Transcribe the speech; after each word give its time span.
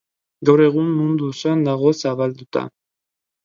Gaur 0.49 0.63
egun, 0.67 0.87
mundu 1.03 1.29
osoan 1.35 1.63
dago 1.69 1.95
zabalduta. 2.03 2.69